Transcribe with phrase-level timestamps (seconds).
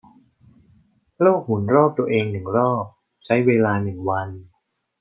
[1.21, 2.85] โลกหมุนรอบตัวเองหนึ่งรอบ
[3.25, 4.29] ใช้เวลาหนึ่งวัน